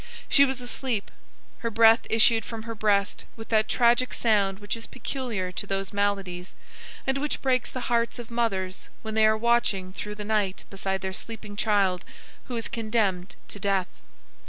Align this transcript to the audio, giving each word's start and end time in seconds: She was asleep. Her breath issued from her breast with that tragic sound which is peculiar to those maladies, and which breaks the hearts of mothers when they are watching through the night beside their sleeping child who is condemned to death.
She 0.27 0.45
was 0.45 0.59
asleep. 0.61 1.11
Her 1.59 1.69
breath 1.69 2.07
issued 2.09 2.43
from 2.43 2.63
her 2.63 2.73
breast 2.73 3.23
with 3.35 3.49
that 3.49 3.67
tragic 3.69 4.15
sound 4.15 4.57
which 4.57 4.75
is 4.75 4.87
peculiar 4.87 5.51
to 5.51 5.67
those 5.67 5.93
maladies, 5.93 6.55
and 7.05 7.19
which 7.19 7.39
breaks 7.39 7.69
the 7.69 7.81
hearts 7.81 8.17
of 8.17 8.31
mothers 8.31 8.89
when 9.03 9.13
they 9.13 9.27
are 9.27 9.37
watching 9.37 9.93
through 9.93 10.15
the 10.15 10.23
night 10.25 10.63
beside 10.71 11.01
their 11.01 11.13
sleeping 11.13 11.55
child 11.55 12.03
who 12.45 12.55
is 12.55 12.67
condemned 12.67 13.35
to 13.49 13.59
death. 13.59 13.89